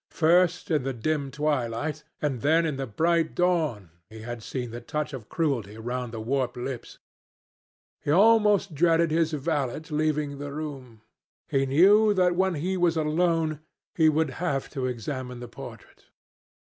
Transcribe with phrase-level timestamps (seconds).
[0.09, 4.81] First in the dim twilight, and then in the bright dawn, he had seen the
[4.81, 6.97] touch of cruelty round the warped lips.
[8.03, 11.01] He almost dreaded his valet leaving the room.
[11.49, 13.59] He knew that when he was alone
[13.93, 16.05] he would have to examine the portrait.